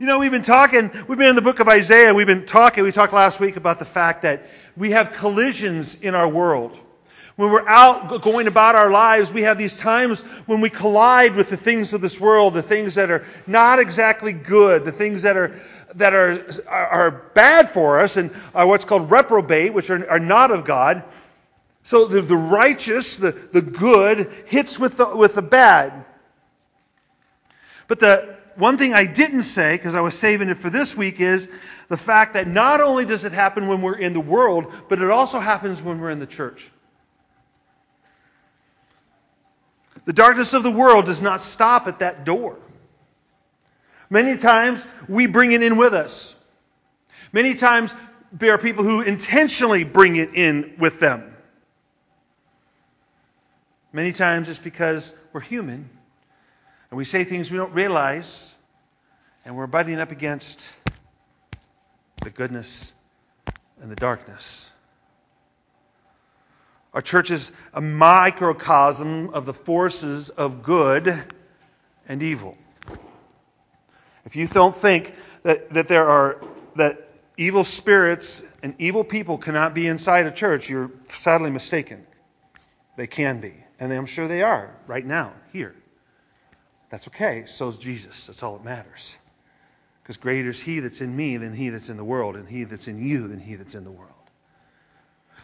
[0.00, 2.82] You know, we've been talking, we've been in the book of Isaiah, we've been talking,
[2.82, 4.44] we talked last week about the fact that
[4.76, 6.76] we have collisions in our world.
[7.36, 11.48] When we're out going about our lives, we have these times when we collide with
[11.48, 15.36] the things of this world, the things that are not exactly good, the things that
[15.36, 15.60] are
[15.94, 20.50] that are, are bad for us and are what's called reprobate, which are, are not
[20.50, 21.04] of God.
[21.84, 26.04] So the, the righteous, the, the good, hits with the, with the bad.
[27.86, 31.20] But the one thing I didn't say, because I was saving it for this week,
[31.20, 31.50] is
[31.88, 35.10] the fact that not only does it happen when we're in the world, but it
[35.10, 36.70] also happens when we're in the church.
[40.04, 42.58] The darkness of the world does not stop at that door.
[44.10, 46.36] Many times we bring it in with us.
[47.32, 47.94] Many times
[48.32, 51.34] there are people who intentionally bring it in with them.
[53.92, 55.88] Many times it's because we're human
[56.94, 58.54] and we say things we don't realize
[59.44, 60.70] and we're butting up against
[62.22, 62.92] the goodness
[63.82, 64.70] and the darkness.
[66.92, 71.12] Our church is a microcosm of the forces of good
[72.08, 72.56] and evil.
[74.24, 76.40] If you don't think that, that there are
[76.76, 82.06] that evil spirits and evil people cannot be inside a church, you're sadly mistaken.
[82.96, 83.54] They can be.
[83.80, 85.74] And I'm sure they are right now, here.
[86.90, 87.44] That's okay.
[87.46, 88.26] So is Jesus.
[88.26, 89.16] That's all that matters.
[90.02, 92.64] Because greater is he that's in me than he that's in the world, and he
[92.64, 94.12] that's in you than he that's in the world.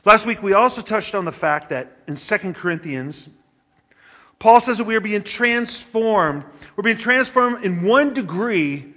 [0.04, 3.28] Last week we also touched on the fact that in 2 Corinthians,
[4.38, 6.44] Paul says that we are being transformed.
[6.76, 8.94] We're being transformed in one degree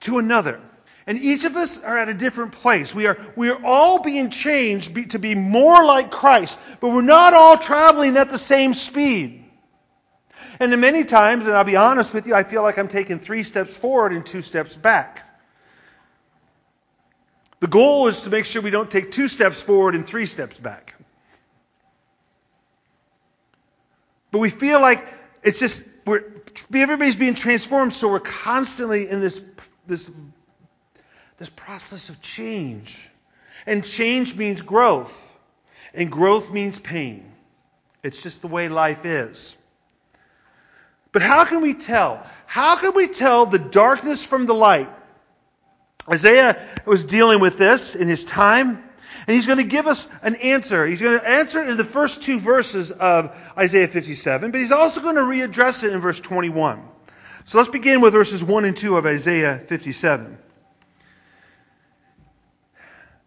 [0.00, 0.60] to another.
[1.06, 2.94] And each of us are at a different place.
[2.94, 7.34] We are, we are all being changed to be more like Christ, but we're not
[7.34, 9.41] all traveling at the same speed.
[10.60, 13.42] And many times, and I'll be honest with you, I feel like I'm taking three
[13.42, 15.28] steps forward and two steps back.
[17.60, 20.58] The goal is to make sure we don't take two steps forward and three steps
[20.58, 20.94] back.
[24.32, 25.06] But we feel like
[25.42, 26.24] it's just we're
[26.74, 29.44] everybody's being transformed, so we're constantly in this
[29.86, 30.10] this
[31.38, 33.08] this process of change.
[33.66, 35.30] And change means growth.
[35.94, 37.30] And growth means pain.
[38.02, 39.56] It's just the way life is.
[41.12, 42.26] But how can we tell?
[42.46, 44.88] How can we tell the darkness from the light?
[46.10, 48.68] Isaiah was dealing with this in his time,
[49.26, 50.84] and he's going to give us an answer.
[50.86, 54.72] He's going to answer it in the first two verses of Isaiah 57, but he's
[54.72, 56.82] also going to readdress it in verse 21.
[57.44, 60.38] So let's begin with verses 1 and 2 of Isaiah 57.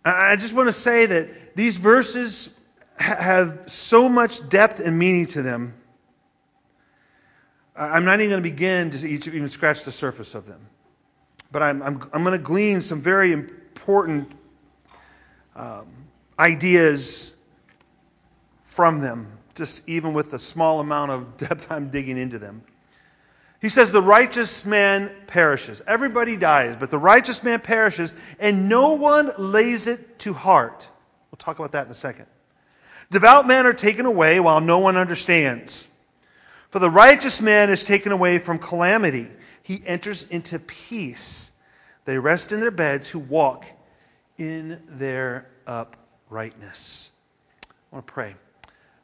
[0.04, 2.54] I just want to say that these verses
[2.98, 5.74] have so much depth and meaning to them.
[7.76, 10.66] I'm not even going to begin to even scratch the surface of them.
[11.52, 14.32] But I'm, I'm, I'm going to glean some very important
[15.56, 15.88] um,
[16.40, 17.36] ideas
[18.64, 22.64] from them, just even with the small amount of depth I'm digging into them.
[23.62, 25.82] He says, The righteous man perishes.
[25.86, 30.88] Everybody dies, but the righteous man perishes, and no one lays it to heart.
[31.32, 32.28] We'll talk about that in a second.
[33.12, 35.90] Devout men are taken away while no one understands.
[36.76, 39.30] For the righteous man is taken away from calamity.
[39.64, 41.54] He enters into peace.
[42.04, 43.66] They rest in their beds who walk
[44.38, 47.12] in their uprightness.
[47.64, 48.36] I want to pray.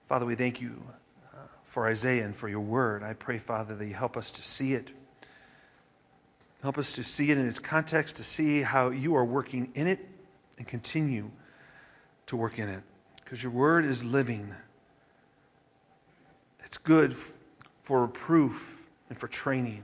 [0.07, 0.83] Father, we thank you
[1.33, 3.03] uh, for Isaiah and for your word.
[3.03, 4.89] I pray, Father, that you help us to see it.
[6.63, 9.87] Help us to see it in its context, to see how you are working in
[9.87, 10.05] it
[10.57, 11.31] and continue
[12.25, 12.83] to work in it.
[13.23, 14.53] Because your word is living.
[16.65, 17.15] It's good
[17.91, 19.83] for reproof and for training.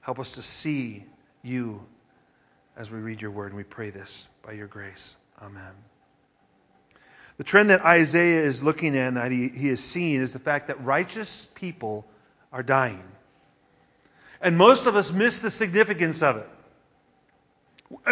[0.00, 1.04] Help us to see
[1.42, 1.84] you
[2.74, 5.18] as we read your word, and we pray this by your grace.
[5.42, 5.74] Amen.
[7.36, 10.38] The trend that Isaiah is looking at, and that he, he is seeing, is the
[10.38, 12.06] fact that righteous people
[12.50, 13.04] are dying.
[14.40, 16.48] And most of us miss the significance of it.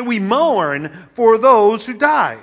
[0.05, 2.39] We mourn for those who die.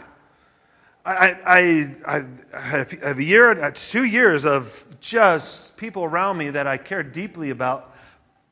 [1.05, 6.77] I, I, I, have a year, two years of just people around me that I
[6.77, 7.93] cared deeply about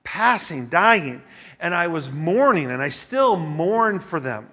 [0.04, 1.22] passing, dying.
[1.60, 4.48] And I was mourning, and I still mourn for them.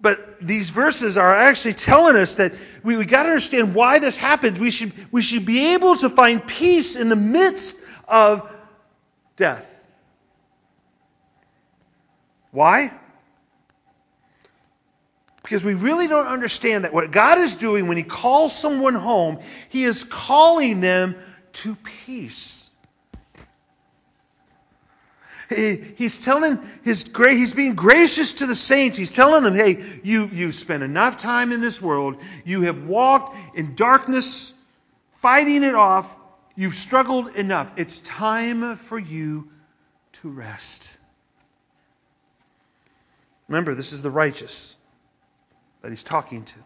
[0.00, 2.52] But these verses are actually telling us that
[2.84, 4.60] we, we got to understand why this happens.
[4.60, 8.50] We should, we should be able to find peace in the midst of
[9.36, 9.74] death.
[12.52, 12.92] Why?
[15.48, 19.38] Because we really don't understand that what God is doing when He calls someone home,
[19.70, 21.16] He is calling them
[21.52, 22.68] to peace.
[25.48, 28.98] He's telling his great, he's being gracious to the saints.
[28.98, 32.18] He's telling them, hey, you, you've spent enough time in this world.
[32.44, 34.52] You have walked in darkness,
[35.22, 36.14] fighting it off.
[36.54, 37.72] You've struggled enough.
[37.76, 39.48] It's time for you
[40.20, 40.94] to rest.
[43.48, 44.76] Remember, this is the righteous
[45.82, 46.58] that he's talking to.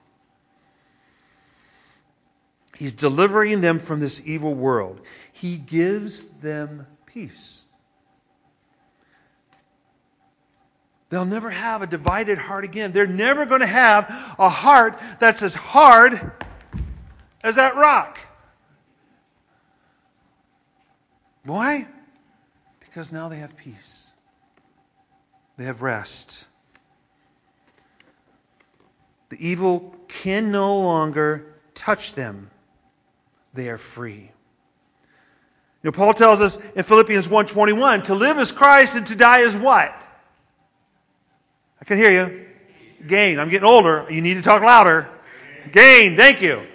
[2.77, 5.01] He's delivering them from this evil world.
[5.33, 7.65] He gives them peace.
[11.11, 12.93] They'll never have a divided heart again.
[12.93, 16.33] They're never going to have a heart that's as hard
[17.43, 18.19] as that rock.
[21.45, 21.87] Why?
[22.81, 24.13] Because now they have peace.
[25.59, 26.47] They have rest.
[29.33, 32.51] The evil can no longer touch them.
[33.55, 34.21] They are free.
[34.21, 34.31] You
[35.85, 39.57] know, Paul tells us in Philippians 1.21, to live is Christ and to die is
[39.57, 39.91] what?
[41.81, 42.47] I can hear you.
[43.07, 43.39] Gain.
[43.39, 44.07] I'm getting older.
[44.11, 45.09] You need to talk louder.
[45.73, 46.15] Gain.
[46.15, 46.67] Thank you.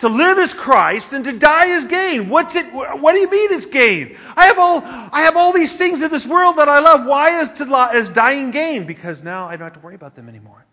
[0.00, 2.28] To live is Christ and to die is gain.
[2.28, 2.66] What's it?
[2.66, 4.18] What do you mean it's gain?
[4.36, 7.06] I have all, I have all these things in this world that I love.
[7.06, 8.84] Why is, to, is dying gain?
[8.84, 10.66] Because now I don't have to worry about them anymore.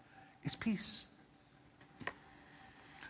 [0.46, 1.06] It's peace.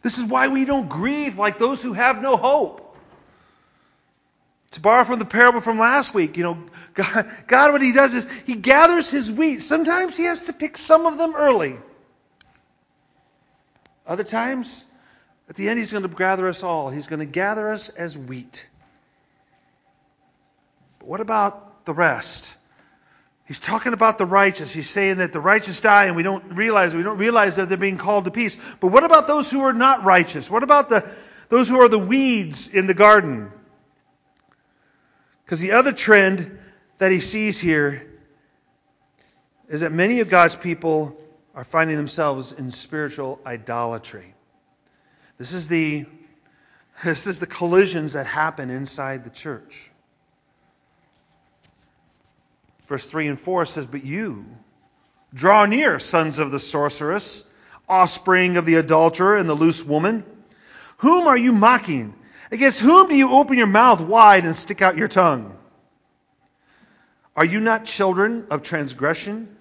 [0.01, 2.81] This is why we don't grieve like those who have no hope.
[4.71, 6.57] To borrow from the parable from last week, you know,
[6.93, 9.61] God, God, what He does is He gathers His wheat.
[9.61, 11.77] Sometimes He has to pick some of them early.
[14.07, 14.85] Other times,
[15.49, 16.89] at the end, He's going to gather us all.
[16.89, 18.67] He's going to gather us as wheat.
[20.99, 22.44] But what about the rest?
[23.45, 24.73] He's talking about the righteous.
[24.73, 27.77] He's saying that the righteous die and we don't realize we don't realize that they're
[27.77, 28.57] being called to peace.
[28.79, 30.49] But what about those who are not righteous?
[30.49, 31.07] What about the
[31.49, 33.51] those who are the weeds in the garden?
[35.43, 36.59] Because the other trend
[36.97, 38.11] that he sees here
[39.67, 41.15] is that many of God's people
[41.53, 44.33] are finding themselves in spiritual idolatry.
[45.37, 46.05] This is the,
[47.03, 49.91] this is the collisions that happen inside the church.
[52.87, 54.45] Verse 3 and 4 says, But you,
[55.33, 57.43] draw near, sons of the sorceress,
[57.87, 60.23] offspring of the adulterer and the loose woman.
[60.97, 62.13] Whom are you mocking?
[62.51, 65.57] Against whom do you open your mouth wide and stick out your tongue?
[67.35, 69.55] Are you not children of transgression,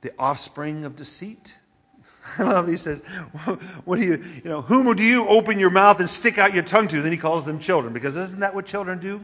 [0.00, 1.56] the offspring of deceit?
[2.38, 3.00] I love he says,
[3.84, 6.64] what do you, you know, whom do you open your mouth and stick out your
[6.64, 7.02] tongue to?
[7.02, 9.20] Then he calls them children, because isn't that what children do?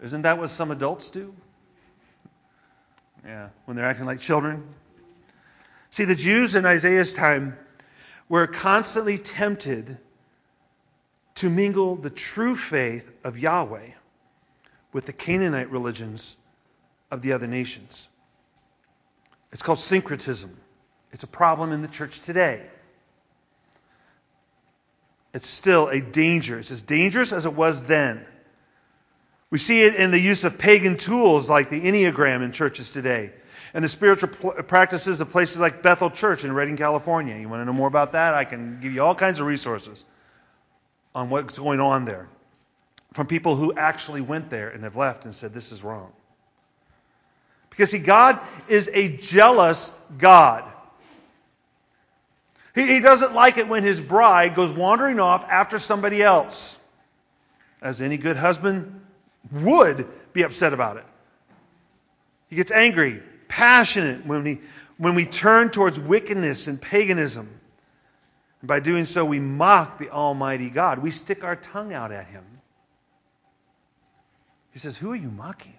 [0.00, 1.34] Isn't that what some adults do?
[3.24, 4.64] Yeah, when they're acting like children.
[5.90, 7.56] See, the Jews in Isaiah's time
[8.28, 9.98] were constantly tempted
[11.36, 13.90] to mingle the true faith of Yahweh
[14.92, 16.36] with the Canaanite religions
[17.10, 18.08] of the other nations.
[19.52, 20.56] It's called syncretism.
[21.12, 22.62] It's a problem in the church today.
[25.34, 26.58] It's still a danger.
[26.58, 28.24] It's as dangerous as it was then.
[29.52, 33.32] We see it in the use of pagan tools like the Enneagram in churches today,
[33.74, 37.36] and the spiritual practices of places like Bethel Church in Redding, California.
[37.36, 38.32] You want to know more about that?
[38.32, 40.06] I can give you all kinds of resources
[41.14, 42.30] on what's going on there
[43.12, 46.10] from people who actually went there and have left and said, This is wrong.
[47.68, 50.64] Because, see, God is a jealous God.
[52.74, 56.78] He, he doesn't like it when his bride goes wandering off after somebody else.
[57.82, 59.01] As any good husband
[59.50, 61.04] would be upset about it.
[62.48, 64.60] He gets angry, passionate when we,
[64.98, 67.48] when we turn towards wickedness and paganism.
[68.60, 70.98] And by doing so, we mock the Almighty God.
[70.98, 72.44] We stick our tongue out at Him.
[74.72, 75.74] He says, Who are you mocking?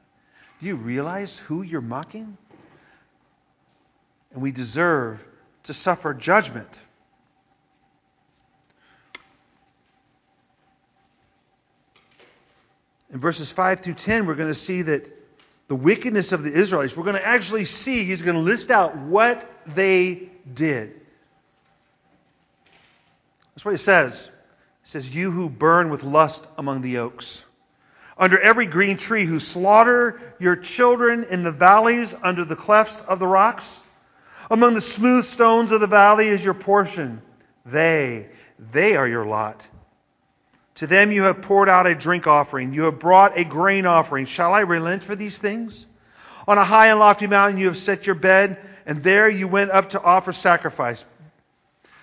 [0.60, 2.38] Do you realize who you're mocking?
[4.34, 5.25] And we deserve
[5.63, 6.70] to suffer judgment.
[13.13, 15.08] In verses 5 through 10, we're going to see that
[15.67, 18.98] the wickedness of the Israelites, we're going to actually see, he's going to list out
[18.98, 21.00] what they did.
[23.53, 24.32] That's what he says.
[24.82, 27.46] He says, You who burn with lust among the oaks,
[28.17, 33.20] under every green tree, who slaughter your children in the valleys under the clefts of
[33.20, 33.82] the rocks,
[34.50, 37.22] among the smooth stones of the valley is your portion.
[37.63, 38.27] They,
[38.58, 39.67] they are your lot.
[40.83, 42.73] To them you have poured out a drink offering.
[42.73, 44.25] You have brought a grain offering.
[44.25, 45.87] Shall I relent for these things?
[46.45, 49.71] On a high and lofty mountain you have set your bed, and there you went
[49.71, 51.05] up to offer sacrifice.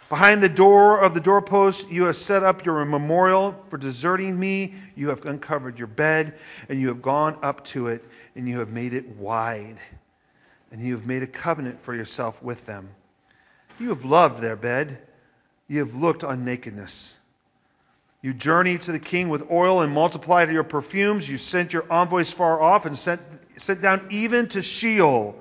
[0.08, 4.72] Behind the door of the doorpost, you have set up your memorial for deserting me.
[4.96, 6.38] You have uncovered your bed,
[6.70, 8.02] and you have gone up to it,
[8.34, 9.76] and you have made it wide.
[10.72, 12.88] And you have made a covenant for yourself with them.
[13.78, 14.96] You have loved their bed.
[15.68, 17.18] You have looked on nakedness.
[18.22, 21.28] You journeyed to the king with oil and multiplied your perfumes.
[21.28, 23.20] You sent your envoys far off and sent,
[23.56, 25.36] sent down even to Sheol.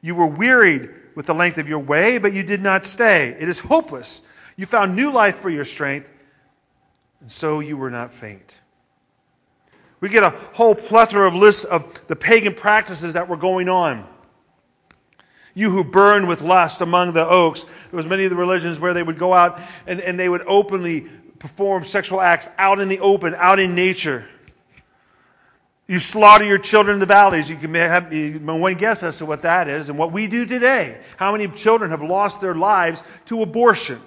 [0.00, 3.28] You were wearied with the length of your way, but you did not stay.
[3.30, 4.22] It is hopeless.
[4.56, 6.08] You found new life for your strength,
[7.20, 8.54] and so you were not faint.
[10.00, 14.06] We get a whole plethora of lists of the pagan practices that were going on.
[15.54, 17.62] You who burn with lust among the oaks.
[17.64, 20.42] There was many of the religions where they would go out and, and they would
[20.46, 21.06] openly
[21.44, 24.26] perform sexual acts out in the open, out in nature.
[25.86, 27.50] You slaughter your children in the valleys.
[27.50, 30.98] You can have one guess as to what that is and what we do today.
[31.18, 34.00] How many children have lost their lives to abortion?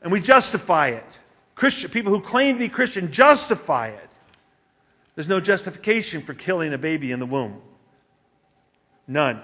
[0.00, 1.18] And we justify it.
[1.54, 4.10] Christian people who claim to be Christian justify it.
[5.14, 7.60] There's no justification for killing a baby in the womb.
[9.06, 9.42] None.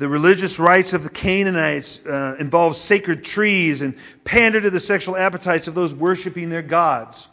[0.00, 5.14] The religious rites of the Canaanites uh, involved sacred trees and pander to the sexual
[5.14, 7.28] appetites of those worshiping their gods.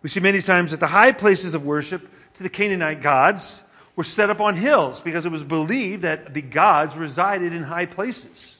[0.00, 3.62] We see many times that the high places of worship to the Canaanite gods
[3.94, 7.84] were set up on hills because it was believed that the gods resided in high
[7.84, 8.58] places.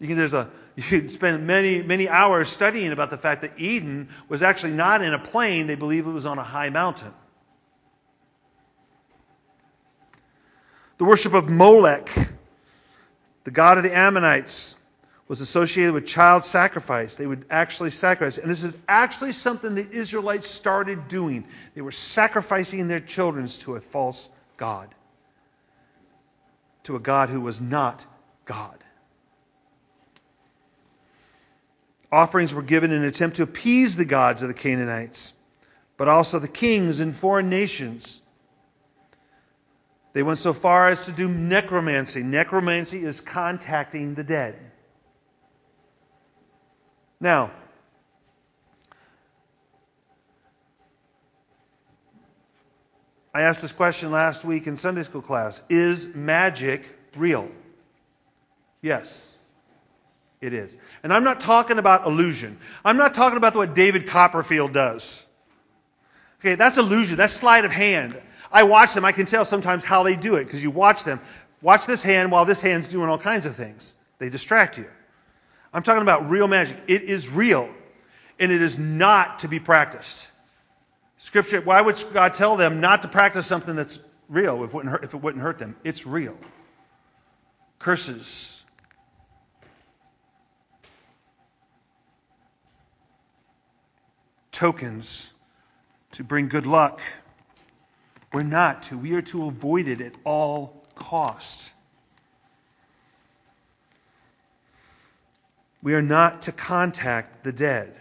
[0.00, 4.08] You can, there's a, you spend many, many hours studying about the fact that Eden
[4.28, 7.14] was actually not in a plain, they believe it was on a high mountain.
[11.00, 12.10] The worship of Molech,
[13.44, 14.76] the god of the Ammonites,
[15.28, 17.16] was associated with child sacrifice.
[17.16, 18.36] They would actually sacrifice.
[18.36, 21.46] And this is actually something the Israelites started doing.
[21.74, 24.28] They were sacrificing their children to a false
[24.58, 24.94] god,
[26.82, 28.04] to a god who was not
[28.44, 28.76] God.
[32.12, 35.32] Offerings were given in an attempt to appease the gods of the Canaanites,
[35.96, 38.20] but also the kings in foreign nations
[40.12, 42.22] they went so far as to do necromancy.
[42.22, 44.58] Necromancy is contacting the dead.
[47.20, 47.50] Now,
[53.32, 57.48] I asked this question last week in Sunday school class Is magic real?
[58.82, 59.36] Yes,
[60.40, 60.76] it is.
[61.02, 62.58] And I'm not talking about illusion.
[62.84, 65.26] I'm not talking about what David Copperfield does.
[66.40, 67.18] Okay, that's illusion.
[67.18, 68.18] That's sleight of hand.
[68.52, 69.04] I watch them.
[69.04, 71.20] I can tell sometimes how they do it because you watch them.
[71.62, 73.94] Watch this hand while this hand's doing all kinds of things.
[74.18, 74.86] They distract you.
[75.72, 76.76] I'm talking about real magic.
[76.88, 77.70] It is real,
[78.38, 80.28] and it is not to be practiced.
[81.18, 84.90] Scripture, why would God tell them not to practice something that's real if it wouldn't
[84.90, 85.76] hurt, it wouldn't hurt them?
[85.84, 86.36] It's real.
[87.78, 88.64] Curses.
[94.50, 95.32] Tokens
[96.12, 97.00] to bring good luck.
[98.32, 98.98] We're not to.
[98.98, 101.72] We are to avoid it at all costs.
[105.82, 107.96] We are not to contact the dead.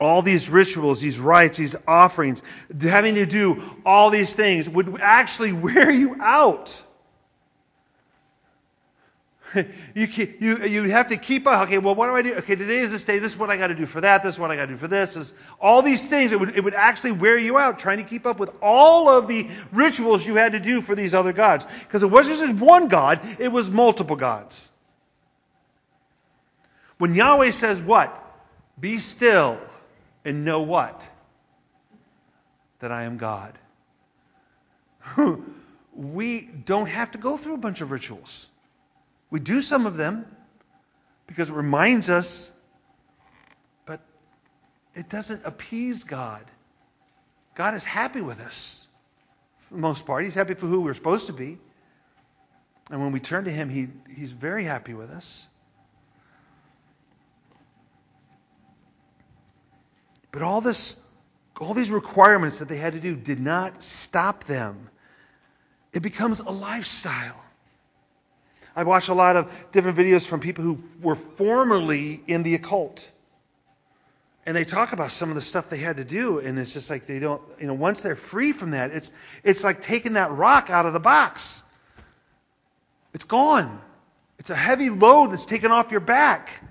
[0.00, 2.42] All these rituals, these rites, these offerings,
[2.80, 6.82] having to do all these things would actually wear you out.
[9.94, 10.06] you,
[10.38, 11.66] you, you have to keep up.
[11.66, 12.34] Okay, well, what do I do?
[12.36, 13.18] Okay, today is this day.
[13.18, 14.22] This is what I got to do for that.
[14.22, 15.14] This is what I got to do for this.
[15.14, 18.26] this all these things, it would, it would actually wear you out trying to keep
[18.26, 21.66] up with all of the rituals you had to do for these other gods.
[21.80, 24.70] Because it wasn't just one God, it was multiple gods.
[26.98, 28.16] When Yahweh says what?
[28.78, 29.58] Be still
[30.24, 31.08] and know what?
[32.80, 33.58] That I am God.
[35.94, 38.49] we don't have to go through a bunch of rituals.
[39.30, 40.26] We do some of them
[41.26, 42.52] because it reminds us,
[43.86, 44.00] but
[44.94, 46.44] it doesn't appease God.
[47.54, 48.86] God is happy with us
[49.68, 50.24] for the most part.
[50.24, 51.58] He's happy for who we're supposed to be.
[52.90, 55.48] And when we turn to Him, he, He's very happy with us.
[60.32, 60.98] But all this,
[61.60, 64.88] all these requirements that they had to do did not stop them.
[65.92, 67.44] It becomes a lifestyle.
[68.74, 73.10] I watch a lot of different videos from people who were formerly in the occult.
[74.46, 76.88] And they talk about some of the stuff they had to do, and it's just
[76.88, 79.12] like they don't, you know, once they're free from that, it's,
[79.44, 81.64] it's like taking that rock out of the box.
[83.12, 83.80] It's gone.
[84.38, 86.62] It's a heavy load that's taken off your back.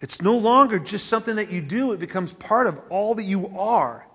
[0.00, 3.58] It's no longer just something that you do, it becomes part of all that you
[3.58, 4.06] are.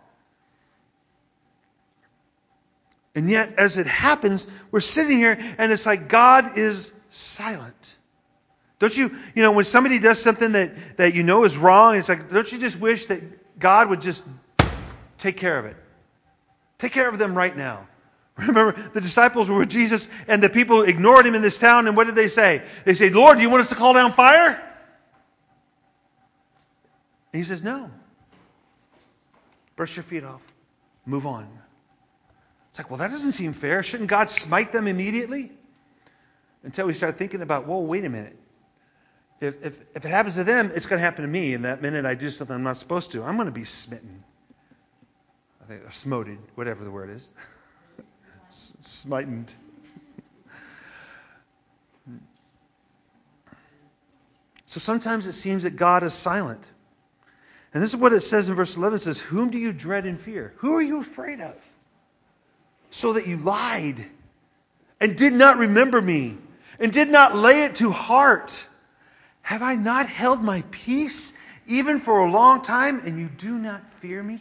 [3.14, 7.98] And yet, as it happens, we're sitting here and it's like God is silent.
[8.80, 12.10] Don't you, you know, when somebody does something that, that you know is wrong, it's
[12.10, 14.26] like, don't you just wish that God would just
[15.18, 15.76] take care of it?
[16.80, 17.88] Take care of them right now.
[18.38, 21.96] Remember, the disciples were with Jesus and the people ignored him in this town, and
[21.96, 22.64] what did they say?
[22.86, 24.72] They say, Lord, do you want us to call down fire?
[27.34, 27.92] And he says, No.
[29.76, 30.42] Brush your feet off.
[31.06, 31.48] Move on.
[32.72, 33.84] It's like, well, that doesn't seem fair.
[33.84, 35.52] Shouldn't God smite them immediately?
[36.64, 38.38] Until we start thinking about, whoa, wait a minute.
[39.42, 41.54] If, if, if it happens to them, it's going to happen to me.
[41.54, 44.24] And that minute I do something I'm not supposed to, I'm going to be smitten.
[45.62, 47.30] I think, or smoted, whatever the word is.
[48.50, 49.54] Smited.
[54.68, 56.72] So sometimes it seems that God is silent.
[57.74, 58.96] And this is what it says in verse 11.
[58.96, 60.54] It says, Whom do you dread and fear?
[60.58, 61.71] Who are you afraid of?
[62.92, 64.06] So that you lied
[65.00, 66.38] and did not remember me
[66.80, 68.68] and did not lay it to heart.
[69.42, 71.34] Have I not held my peace
[71.68, 74.40] even for a long time and you do not fear me?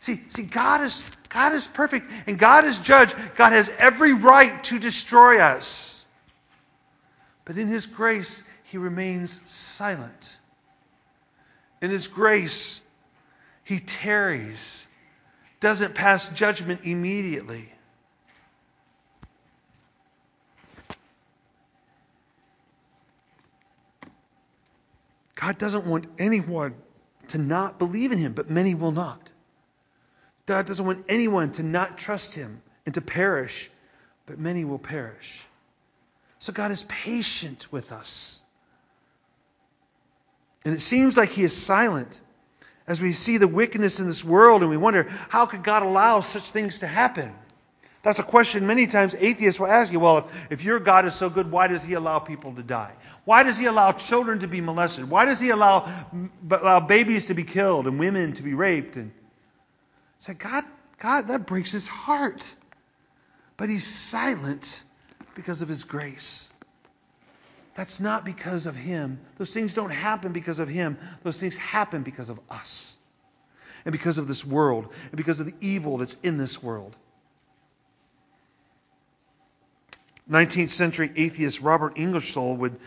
[0.00, 3.14] See, see, God is, God is perfect and God is judge.
[3.36, 6.04] God has every right to destroy us.
[7.44, 10.38] But in His grace, He remains silent.
[11.80, 12.80] In His grace,
[13.64, 14.86] He tarries,
[15.62, 17.72] doesn't pass judgment immediately.
[25.34, 26.74] God doesn't want anyone
[27.28, 29.32] to not believe in Him, but many will not.
[30.46, 33.70] God doesn't want anyone to not trust him and to perish,
[34.26, 35.44] but many will perish.
[36.38, 38.42] So God is patient with us.
[40.64, 42.20] And it seems like he is silent
[42.86, 46.20] as we see the wickedness in this world and we wonder, how could God allow
[46.20, 47.34] such things to happen?
[48.02, 50.00] That's a question many times atheists will ask you.
[50.00, 52.92] Well, if, if your God is so good, why does he allow people to die?
[53.24, 55.08] Why does he allow children to be molested?
[55.08, 55.88] Why does he allow,
[56.50, 58.96] allow babies to be killed and women to be raped?
[58.96, 59.12] And
[60.22, 60.62] Say, God,
[61.00, 62.54] God, that breaks his heart.
[63.56, 64.84] But he's silent
[65.34, 66.48] because of his grace.
[67.74, 69.20] That's not because of him.
[69.38, 70.98] Those things don't happen because of him.
[71.22, 72.96] Those things happen because of us.
[73.84, 74.92] And because of this world.
[75.10, 76.96] And because of the evil that's in this world.
[80.30, 82.78] 19th century atheist Robert Ingersoll would,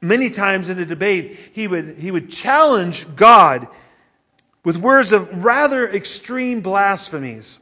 [0.00, 3.68] many times in a debate, he would, he would challenge God
[4.64, 7.58] with words of rather extreme blasphemies.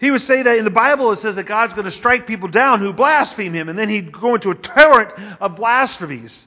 [0.00, 2.48] He would say that in the Bible it says that God's going to strike people
[2.48, 6.46] down who blaspheme him, and then he'd go into a torrent of blasphemies.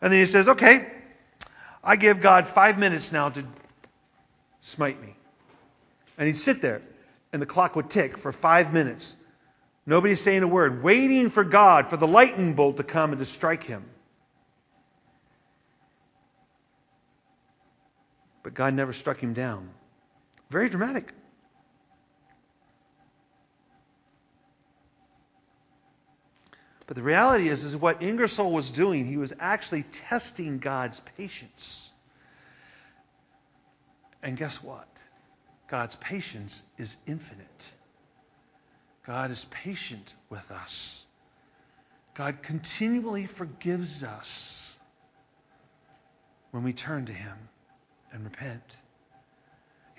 [0.00, 0.90] And then he says, Okay,
[1.82, 3.44] I give God five minutes now to
[4.60, 5.14] smite me.
[6.18, 6.82] And he'd sit there,
[7.32, 9.16] and the clock would tick for five minutes.
[9.86, 13.24] Nobody's saying a word, waiting for God, for the lightning bolt to come and to
[13.24, 13.84] strike him.
[18.48, 19.68] but God never struck him down.
[20.48, 21.12] Very dramatic.
[26.88, 31.92] But the reality is, is what Ingersoll was doing, he was actually testing God's patience.
[34.22, 34.88] And guess what?
[35.68, 37.64] God's patience is infinite.
[39.06, 41.06] God is patient with us.
[42.14, 44.74] God continually forgives us
[46.52, 47.36] when we turn to Him
[48.12, 48.76] and repent.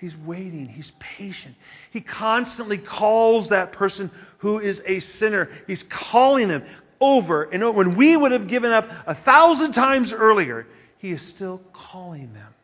[0.00, 0.66] He's waiting.
[0.66, 1.54] He's patient.
[1.90, 5.50] He constantly calls that person who is a sinner.
[5.66, 6.64] He's calling them
[7.00, 7.76] over and over.
[7.76, 10.66] When we would have given up a thousand times earlier,
[10.98, 12.54] he is still calling them.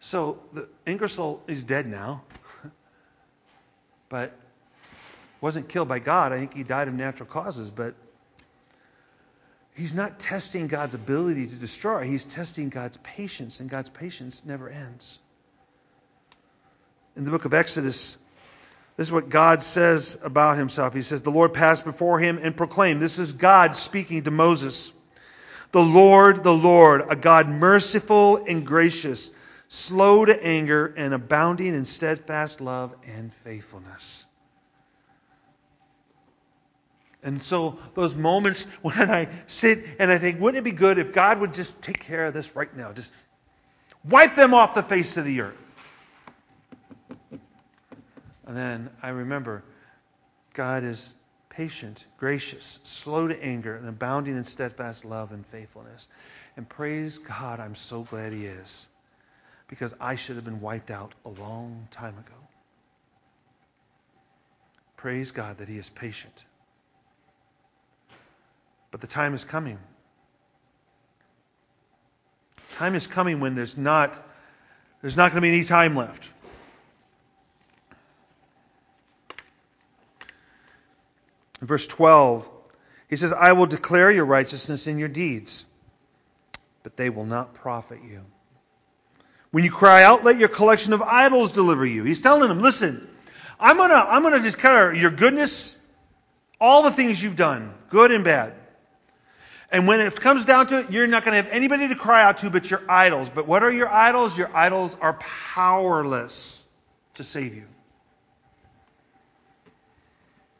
[0.00, 2.22] So the Ingersoll is dead now,
[4.08, 4.32] but
[5.40, 6.32] wasn't killed by God.
[6.32, 7.94] I think he died of natural causes, but
[9.76, 12.04] He's not testing God's ability to destroy.
[12.04, 15.18] He's testing God's patience, and God's patience never ends.
[17.16, 18.18] In the book of Exodus,
[18.96, 20.94] this is what God says about himself.
[20.94, 23.00] He says, The Lord passed before him and proclaimed.
[23.00, 24.92] This is God speaking to Moses.
[25.72, 29.30] The Lord, the Lord, a God merciful and gracious,
[29.68, 34.26] slow to anger and abounding in steadfast love and faithfulness.
[37.22, 41.12] And so those moments when I sit and I think, wouldn't it be good if
[41.12, 42.92] God would just take care of this right now?
[42.92, 43.12] Just
[44.04, 45.65] wipe them off the face of the earth.
[48.46, 49.64] And then I remember
[50.54, 51.14] God is
[51.50, 56.08] patient, gracious, slow to anger, and abounding in steadfast love and faithfulness.
[56.56, 58.88] And praise God, I'm so glad He is.
[59.68, 62.36] Because I should have been wiped out a long time ago.
[64.96, 66.44] Praise God that He is patient.
[68.90, 69.78] But the time is coming.
[72.72, 74.22] Time is coming when there's not
[75.02, 76.28] there's not going to be any time left.
[81.60, 82.48] Verse 12,
[83.08, 85.66] he says, I will declare your righteousness in your deeds,
[86.82, 88.22] but they will not profit you.
[89.50, 92.04] When you cry out, let your collection of idols deliver you.
[92.04, 93.08] He's telling them, listen,
[93.58, 95.76] I'm going to I'm going to declare your goodness,
[96.60, 98.54] all the things you've done, good and bad.
[99.70, 102.22] And when it comes down to it, you're not going to have anybody to cry
[102.22, 103.30] out to but your idols.
[103.30, 104.36] But what are your idols?
[104.36, 106.66] Your idols are powerless
[107.14, 107.64] to save you.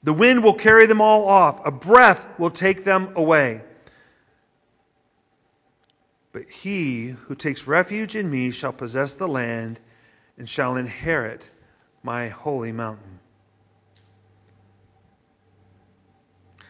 [0.07, 3.61] The wind will carry them all off, a breath will take them away.
[6.31, 9.81] But he who takes refuge in me shall possess the land
[10.39, 11.51] and shall inherit
[12.05, 13.19] my holy mountain.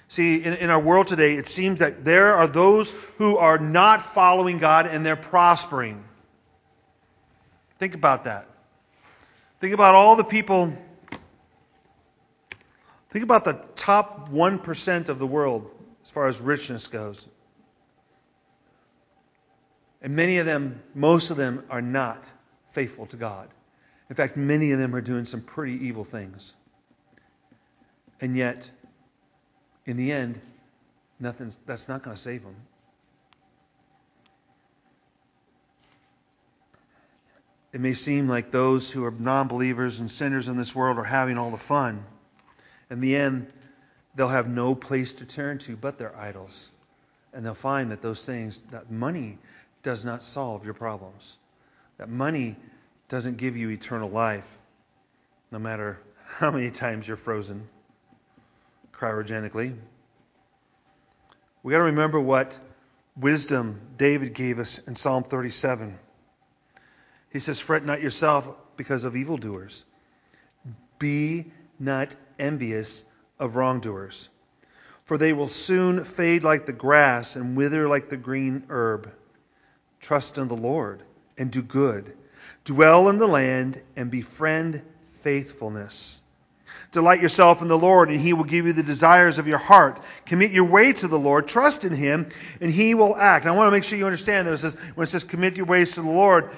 [0.09, 4.01] See, in, in, our world today, it seems that there are those who are not
[4.01, 6.03] following God and they're prospering.
[7.79, 8.49] Think about that.
[9.61, 10.72] Think about all the people.
[13.11, 15.71] Think about the top 1% of the world
[16.03, 17.29] as far as richness goes.
[20.03, 22.31] And many of them, most of them, are not
[22.73, 23.49] faithful to God.
[24.09, 26.55] In fact, many of them are doing some pretty evil things.
[28.21, 28.71] And yet,
[29.85, 30.40] in the end,
[31.19, 32.57] nothing's, that's not going to save them.
[37.73, 41.05] It may seem like those who are non believers and sinners in this world are
[41.05, 42.05] having all the fun.
[42.90, 43.53] In the end,
[44.14, 46.70] they'll have no place to turn to but their idols.
[47.33, 49.38] And they'll find that those things, that money
[49.83, 51.38] does not solve your problems.
[51.99, 52.57] That money
[53.09, 54.59] doesn't give you eternal life,
[55.51, 57.68] no matter how many times you're frozen
[58.92, 59.77] cryogenically.
[61.62, 62.59] We got to remember what
[63.16, 65.99] wisdom David gave us in Psalm 37.
[67.31, 69.85] He says, Fret not yourself because of evildoers.
[70.99, 71.46] Be
[71.79, 73.05] not envious
[73.38, 74.31] of wrongdoers,
[75.05, 79.12] for they will soon fade like the grass and wither like the green herb.
[80.01, 81.03] Trust in the Lord
[81.38, 82.16] and do good.
[82.64, 84.83] Dwell in the land and befriend
[85.20, 86.22] faithfulness.
[86.92, 90.01] Delight yourself in the Lord, and He will give you the desires of your heart.
[90.25, 91.46] Commit your way to the Lord.
[91.46, 92.29] Trust in Him,
[92.61, 93.44] and He will act.
[93.44, 95.94] And I want to make sure you understand that when it says commit your ways
[95.94, 96.51] to the Lord,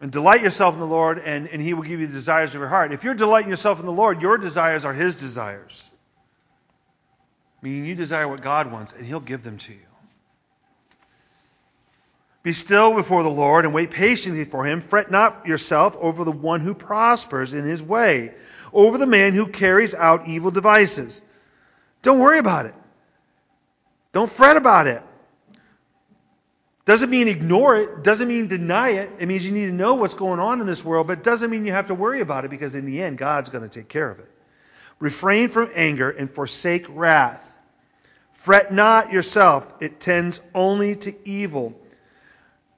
[0.00, 2.60] and delight yourself in the Lord, and, and He will give you the desires of
[2.60, 2.92] your heart.
[2.92, 5.88] If you're delighting yourself in the Lord, your desires are His desires.
[7.62, 9.78] Meaning you desire what God wants, and He'll give them to you.
[12.46, 14.80] Be still before the Lord and wait patiently for him.
[14.80, 18.34] Fret not yourself over the one who prospers in his way,
[18.72, 21.22] over the man who carries out evil devices.
[22.02, 22.74] Don't worry about it.
[24.12, 25.02] Don't fret about it.
[26.86, 28.04] Doesn't mean ignore it.
[28.04, 29.10] Doesn't mean deny it.
[29.18, 31.50] It means you need to know what's going on in this world, but it doesn't
[31.50, 33.88] mean you have to worry about it because in the end, God's going to take
[33.88, 34.30] care of it.
[35.00, 37.42] Refrain from anger and forsake wrath.
[38.32, 39.82] Fret not yourself.
[39.82, 41.78] It tends only to evil.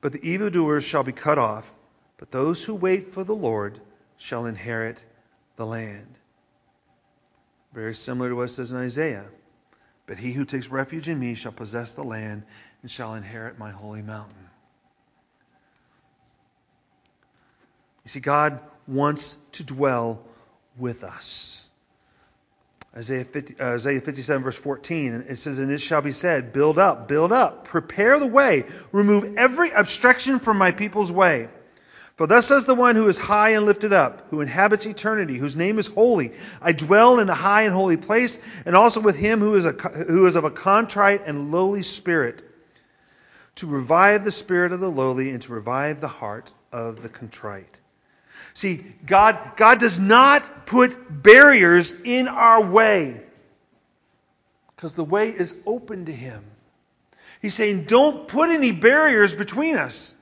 [0.01, 1.71] But the evildoers shall be cut off,
[2.17, 3.79] but those who wait for the Lord
[4.17, 5.05] shall inherit
[5.57, 6.15] the land.
[7.75, 9.27] Very similar to what it says in Isaiah.
[10.07, 12.45] But he who takes refuge in me shall possess the land
[12.83, 14.35] and shall inherit my holy mountain.
[18.05, 20.23] You see, God wants to dwell
[20.79, 21.69] with us.
[22.97, 26.79] Isaiah, 50, uh, Isaiah 57, verse 14, it says, And it shall be said, Build
[26.79, 31.49] up, build up, prepare the way, remove every obstruction from my people's way.
[32.17, 35.55] For thus says the one who is high and lifted up, who inhabits eternity, whose
[35.55, 36.33] name is holy.
[36.61, 39.73] I dwell in the high and holy place, and also with him who is, a,
[39.73, 42.43] who is of a contrite and lowly spirit,
[43.59, 47.79] to revive the spirit of the lowly and to revive the heart of the contrite.
[48.55, 53.21] See, God, God does not put barriers in our way
[54.75, 56.45] because the way is open to Him.
[57.43, 60.15] He's saying, don't put any barriers between us.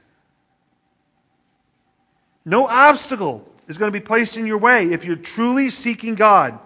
[2.44, 6.58] No obstacle is going to be placed in your way if you're truly seeking God.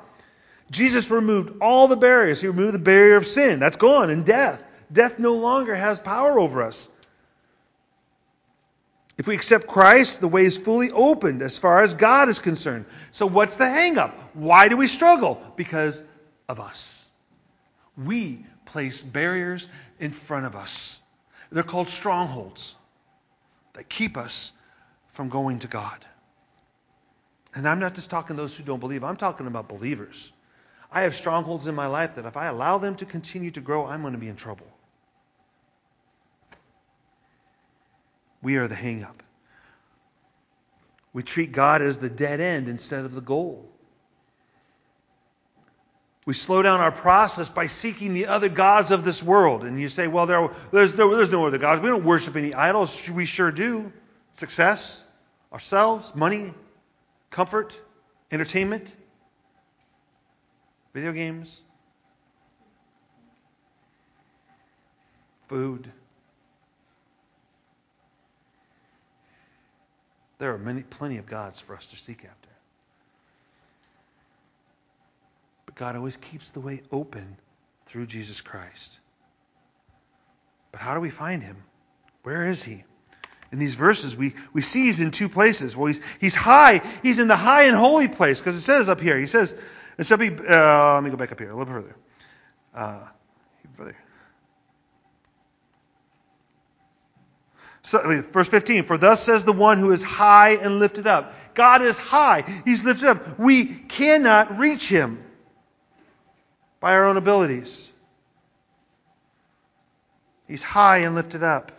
[0.71, 2.41] Jesus removed all the barriers.
[2.41, 3.59] He removed the barrier of sin.
[3.59, 4.63] That's gone, and death.
[4.93, 6.89] Death no longer has power over us.
[9.19, 12.87] If we accept Christ, the way is fully opened as far as God is concerned.
[13.11, 14.15] So what's the hangup?
[14.33, 15.43] Why do we struggle?
[15.57, 16.03] Because
[16.49, 17.05] of us.
[17.99, 21.03] We place barriers in front of us.
[21.53, 22.75] They're called strongholds
[23.75, 24.53] that keep us
[25.13, 26.05] from going to God.
[27.55, 30.33] And I'm not just talking those who don't believe, I'm talking about believers.
[30.91, 33.87] I have strongholds in my life that if I allow them to continue to grow,
[33.87, 34.67] I'm going to be in trouble.
[38.43, 39.23] We are the hang up.
[41.13, 43.69] We treat God as the dead end instead of the goal.
[46.27, 49.65] We slow down our process by seeking the other gods of this world.
[49.65, 51.81] And you say, well, there, there's, no, there's no other gods.
[51.81, 53.11] We don't worship any idols.
[53.11, 53.93] We sure do.
[54.33, 55.03] Success,
[55.53, 56.55] ourselves, money,
[57.31, 57.79] comfort,
[58.31, 58.95] entertainment,
[60.95, 61.61] video games,
[65.49, 65.91] food.
[70.41, 72.49] There are many, plenty of gods for us to seek after.
[75.67, 77.37] But God always keeps the way open
[77.85, 78.99] through Jesus Christ.
[80.73, 81.59] But how do we find him?
[82.23, 82.85] Where is he?
[83.53, 85.77] In these verses, we, we see he's in two places.
[85.77, 86.81] Well, he's, he's high.
[87.03, 89.55] He's in the high and holy place because it says up here, he says,
[89.99, 91.95] uh, let me go back up here a little further.
[92.75, 93.07] Uh,
[93.75, 93.97] further.
[97.83, 101.35] So, verse 15, for thus says the one who is high and lifted up.
[101.55, 102.45] God is high.
[102.65, 103.39] He's lifted up.
[103.39, 105.23] We cannot reach him
[106.79, 107.91] by our own abilities.
[110.47, 111.73] He's high and lifted up.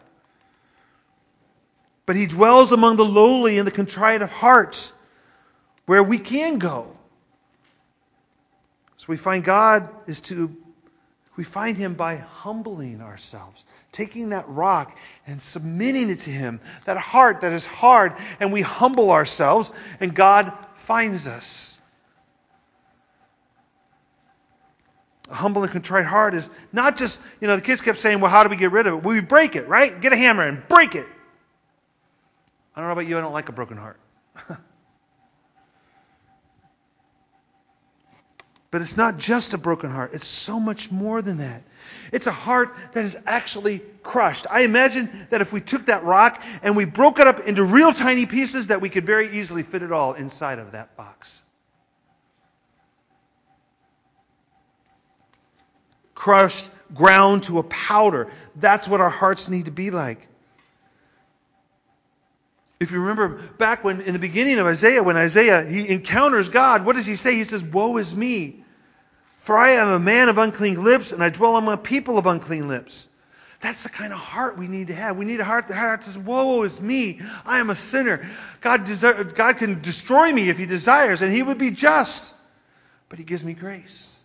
[2.06, 4.94] But he dwells among the lowly and the contrite of heart,
[5.86, 6.96] where we can go.
[8.98, 10.56] So we find God is to,
[11.42, 16.98] we find him by humbling ourselves, taking that rock and submitting it to him, that
[16.98, 21.80] heart that is hard, and we humble ourselves, and God finds us.
[25.32, 28.30] A humble and contrite heart is not just, you know, the kids kept saying, well,
[28.30, 29.04] how do we get rid of it?
[29.04, 30.00] Well, we break it, right?
[30.00, 31.08] Get a hammer and break it.
[32.76, 34.00] I don't know about you, I don't like a broken heart.
[38.72, 41.64] but it's not just a broken heart, it's so much more than that.
[42.12, 44.48] It's a heart that is actually crushed.
[44.50, 47.94] I imagine that if we took that rock and we broke it up into real
[47.94, 51.42] tiny pieces, that we could very easily fit it all inside of that box.
[56.22, 58.28] crushed, ground to a powder.
[58.56, 60.28] That's what our hearts need to be like.
[62.82, 66.84] If you remember back when in the beginning of Isaiah, when Isaiah he encounters God,
[66.84, 67.36] what does he say?
[67.36, 68.64] He says, Woe is me,
[69.36, 72.26] for I am a man of unclean lips, and I dwell among a people of
[72.26, 73.08] unclean lips.
[73.60, 75.16] That's the kind of heart we need to have.
[75.16, 77.22] We need a heart that heart says, Woe is me.
[77.46, 78.28] I am a sinner.
[78.62, 78.90] God,
[79.36, 82.34] God can destroy me if he desires, and he would be just.
[83.10, 84.20] But he gives me grace.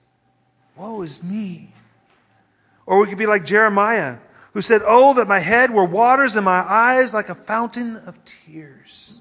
[0.76, 1.68] Woe is me.
[2.86, 4.16] Or we could be like Jeremiah,
[4.56, 8.18] who said, Oh, that my head were waters and my eyes like a fountain of
[8.24, 9.20] tears.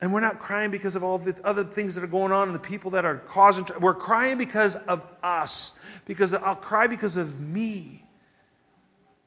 [0.00, 2.54] And we're not crying because of all the other things that are going on and
[2.54, 3.66] the people that are causing.
[3.78, 5.74] We're crying because of us.
[6.06, 8.02] Because I'll cry because of me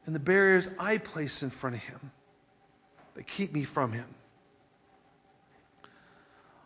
[0.08, 2.00] and the barriers I place in front of Him
[3.14, 4.08] that keep me from Him.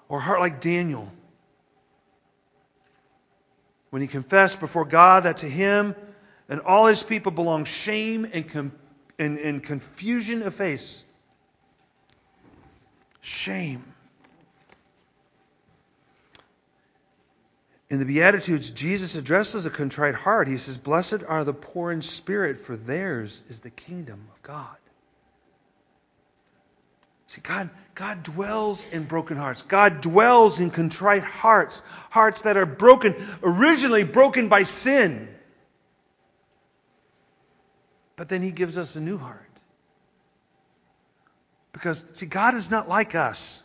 [0.08, 1.12] Or heart like Daniel
[3.90, 5.94] when he confessed before God that to him
[6.54, 8.72] and all his people belong shame and, com-
[9.18, 11.04] and, and confusion of face.
[13.22, 13.84] Shame.
[17.90, 20.48] In the Beatitudes, Jesus addresses a contrite heart.
[20.48, 24.78] He says, Blessed are the poor in spirit, for theirs is the kingdom of God.
[27.26, 29.64] See, God, God dwells in broken hearts.
[29.64, 35.34] God dwells in contrite hearts, hearts that are broken, originally broken by sin.
[38.16, 39.40] But then He gives us a new heart.
[41.72, 43.64] Because, see, God is not like us.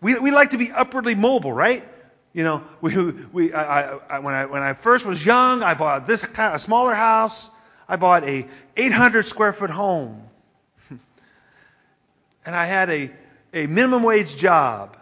[0.00, 1.86] We, we like to be upwardly mobile, right?
[2.32, 2.96] You know, we,
[3.32, 6.54] we, I, I, when, I, when I first was young, I bought this kind of,
[6.54, 7.50] a smaller house.
[7.88, 10.22] I bought a 800 square foot home
[10.90, 11.00] and
[12.46, 13.10] I had a,
[13.52, 14.96] a minimum wage job.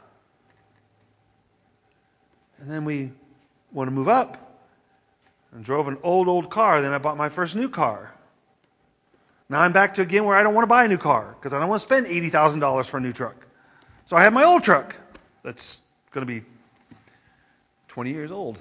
[2.58, 3.12] And then we
[3.72, 4.49] want to move up
[5.52, 6.80] and drove an old, old car.
[6.80, 8.12] Then I bought my first new car.
[9.48, 11.52] Now I'm back to again where I don't want to buy a new car because
[11.52, 13.34] I don't want to spend $80,000 for a new truck.
[14.04, 14.94] So I have my old truck
[15.42, 15.82] that's
[16.12, 16.46] going to be
[17.88, 18.58] 20 years old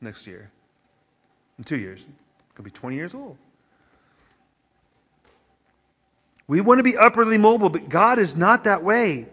[0.00, 0.50] next year.
[1.58, 3.36] In two years, it's going to be 20 years old.
[6.48, 9.26] We want to be upwardly mobile, but God is not that way.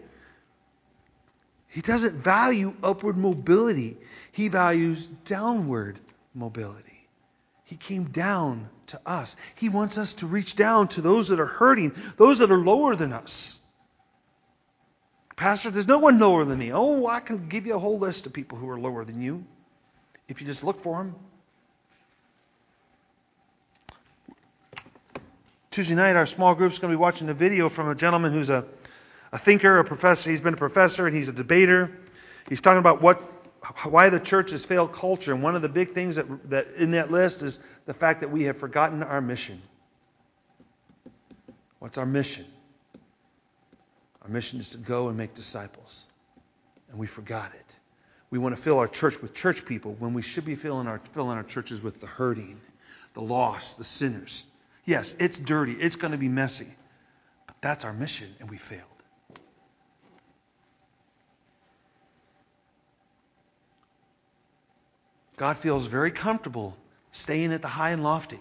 [1.74, 3.96] He doesn't value upward mobility,
[4.30, 5.98] he values downward
[6.32, 7.08] mobility.
[7.64, 9.36] He came down to us.
[9.56, 12.94] He wants us to reach down to those that are hurting, those that are lower
[12.94, 13.58] than us.
[15.34, 16.70] Pastor, there's no one lower than me.
[16.72, 19.44] Oh, I can give you a whole list of people who are lower than you
[20.28, 21.16] if you just look for them.
[25.72, 28.32] Tuesday night, our small group is going to be watching a video from a gentleman
[28.32, 28.64] who's a,
[29.34, 30.30] a thinker, a professor.
[30.30, 31.90] He's been a professor and he's a debater.
[32.48, 33.16] He's talking about what,
[33.82, 35.34] why the church has failed culture.
[35.34, 38.30] And one of the big things that, that in that list is the fact that
[38.30, 39.60] we have forgotten our mission.
[41.80, 42.46] What's our mission?
[44.22, 46.06] Our mission is to go and make disciples.
[46.90, 47.76] And we forgot it.
[48.30, 51.00] We want to fill our church with church people when we should be filling our,
[51.12, 52.60] filling our churches with the hurting,
[53.14, 54.46] the lost, the sinners.
[54.84, 55.72] Yes, it's dirty.
[55.72, 56.68] It's going to be messy.
[57.48, 58.93] But that's our mission, and we failed.
[65.36, 66.76] God feels very comfortable
[67.12, 68.40] staying at the high and lofty.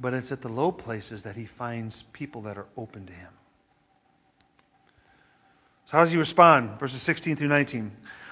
[0.00, 3.32] But it's at the low places that he finds people that are open to him.
[5.86, 6.78] So, how does he respond?
[6.78, 7.90] Verses 16 through 19.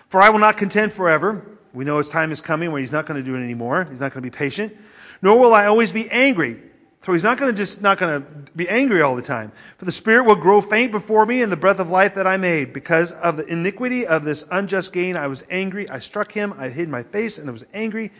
[0.08, 1.44] For I will not contend forever.
[1.72, 3.84] We know his time is coming where he's not going to do it anymore.
[3.84, 4.76] He's not going to be patient.
[5.22, 6.60] Nor will I always be angry.
[7.02, 9.52] So he's not going to just not going to be angry all the time.
[9.78, 12.36] For the spirit will grow faint before me and the breath of life that I
[12.36, 12.72] made.
[12.72, 15.88] Because of the iniquity of this unjust gain, I was angry.
[15.88, 16.54] I struck him.
[16.58, 18.10] I hid my face and I was angry.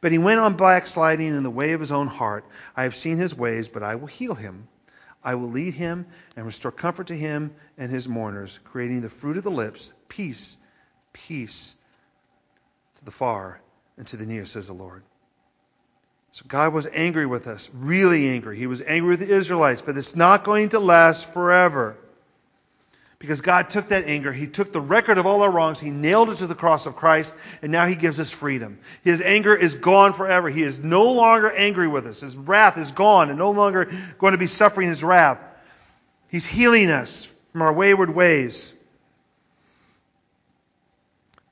[0.00, 2.44] But he went on backsliding in the way of his own heart.
[2.76, 4.68] I have seen his ways, but I will heal him.
[5.24, 9.36] I will lead him and restore comfort to him and his mourners, creating the fruit
[9.36, 10.56] of the lips, peace,
[11.12, 11.76] peace
[12.96, 13.60] to the far
[13.96, 15.02] and to the near, says the Lord.
[16.36, 18.58] So God was angry with us, really angry.
[18.58, 21.96] He was angry with the Israelites, but it's not going to last forever.
[23.18, 26.28] Because God took that anger, He took the record of all our wrongs, He nailed
[26.28, 28.80] it to the cross of Christ, and now He gives us freedom.
[29.02, 30.50] His anger is gone forever.
[30.50, 32.20] He is no longer angry with us.
[32.20, 35.40] His wrath is gone and no longer going to be suffering His wrath.
[36.28, 38.74] He's healing us from our wayward ways.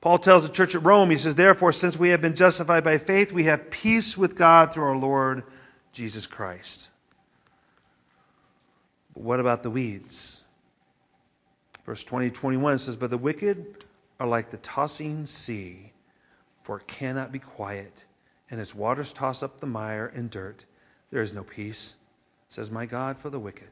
[0.05, 2.99] Paul tells the church at Rome, he says, Therefore, since we have been justified by
[2.99, 5.41] faith, we have peace with God through our Lord
[5.93, 6.91] Jesus Christ.
[9.15, 10.43] But what about the weeds?
[11.87, 13.83] Verse 20 21 says, But the wicked
[14.19, 15.91] are like the tossing sea,
[16.61, 18.05] for it cannot be quiet,
[18.51, 20.63] and its waters toss up the mire and dirt.
[21.09, 21.95] There is no peace,
[22.49, 23.71] says my God, for the wicked.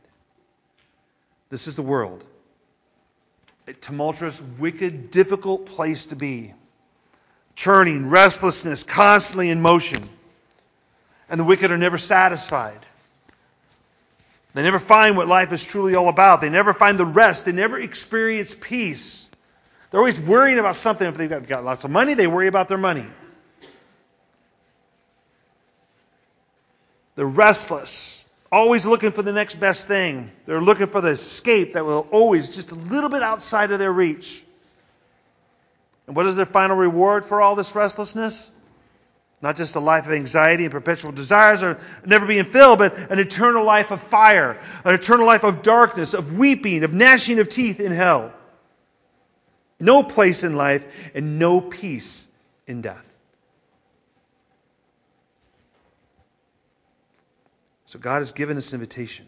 [1.52, 2.26] This is the world
[3.68, 6.54] a tumultuous, wicked, difficult place to be.
[7.56, 10.04] Churning, restlessness, constantly in motion.
[11.30, 12.86] And the wicked are never satisfied.
[14.54, 16.42] They never find what life is truly all about.
[16.42, 17.46] They never find the rest.
[17.46, 19.30] They never experience peace.
[19.90, 21.08] They're always worrying about something.
[21.08, 23.06] If they've got, got lots of money, they worry about their money.
[27.16, 28.23] They're restless
[28.54, 30.32] always looking for the next best thing.
[30.46, 33.92] They're looking for the escape that will always just a little bit outside of their
[33.92, 34.44] reach.
[36.06, 38.52] And what is their final reward for all this restlessness?
[39.42, 43.20] Not just a life of anxiety and perpetual desires or never being filled, but an
[43.20, 47.80] eternal life of fire, an eternal life of darkness, of weeping, of gnashing of teeth
[47.80, 48.32] in hell.
[49.80, 52.30] No place in life and no peace
[52.68, 53.13] in death.
[57.94, 59.28] So God has given us invitation.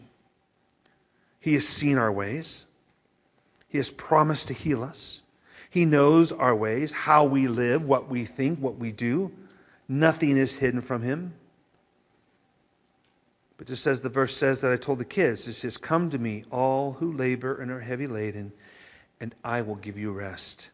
[1.38, 2.66] He has seen our ways.
[3.68, 5.22] He has promised to heal us.
[5.70, 9.30] He knows our ways, how we live, what we think, what we do.
[9.86, 11.34] Nothing is hidden from him.
[13.56, 16.18] But just as the verse says that I told the kids, it says, Come to
[16.18, 18.52] me, all who labor and are heavy laden,
[19.20, 20.72] and I will give you rest.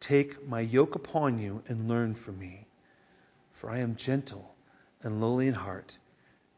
[0.00, 2.66] Take my yoke upon you and learn from me,
[3.52, 4.54] for I am gentle
[5.02, 5.98] and lowly in heart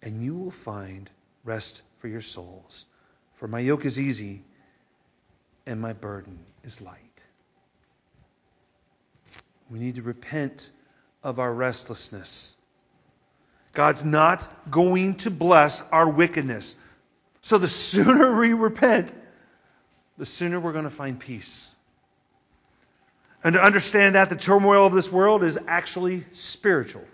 [0.05, 1.11] and you will find
[1.45, 2.87] rest for your souls.
[3.35, 4.43] For my yoke is easy
[5.67, 7.01] and my burden is light.
[9.71, 10.71] We need to repent
[11.23, 12.55] of our restlessness.
[13.73, 16.77] God's not going to bless our wickedness.
[17.41, 19.13] So the sooner we repent,
[20.19, 21.75] the sooner we're going to find peace.
[23.43, 27.05] And to understand that the turmoil of this world is actually spiritual.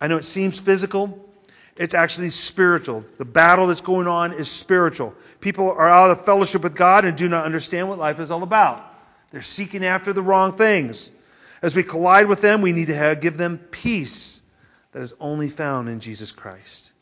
[0.00, 1.31] I know it seems physical,
[1.76, 3.04] it's actually spiritual.
[3.18, 5.14] The battle that's going on is spiritual.
[5.40, 8.42] People are out of fellowship with God and do not understand what life is all
[8.42, 8.84] about.
[9.30, 11.10] They're seeking after the wrong things.
[11.62, 14.42] As we collide with them, we need to have, give them peace
[14.92, 16.92] that is only found in Jesus Christ.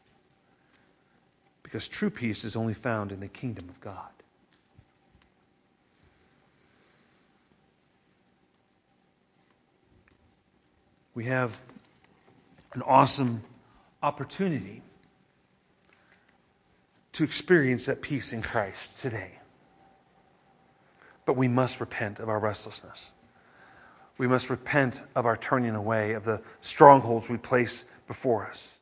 [1.65, 3.97] Because true peace is only found in the kingdom of God.
[11.15, 11.61] We have
[12.73, 13.43] an awesome
[14.03, 14.83] opportunity
[17.13, 19.33] to experience that peace in Christ today.
[21.27, 23.11] But we must repent of our restlessness.
[24.19, 28.79] We must repent of our turning away of the strongholds we place before us.